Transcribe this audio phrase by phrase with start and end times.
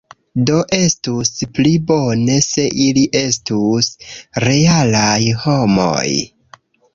[0.49, 3.91] Do estus pli bone se ili estus
[4.47, 6.09] realaj homoj.